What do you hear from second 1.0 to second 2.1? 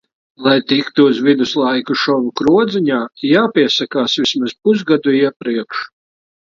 uz viduslaiku